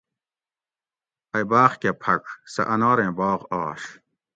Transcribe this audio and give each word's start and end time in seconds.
ائ 1.35 1.43
باۤغ 1.51 1.71
کہ 1.81 1.91
پھڄ 2.01 2.21
سہ 2.53 2.61
اناریں 2.73 3.11
باغ 3.17 3.39
آش 3.61 3.81